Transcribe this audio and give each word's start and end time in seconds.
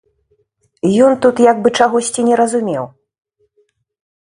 Ён 1.07 1.13
тут 1.25 1.35
як 1.51 1.61
бы 1.67 1.73
чагосьці 1.85 2.21
не 2.31 2.35
разумеў. 2.43 2.85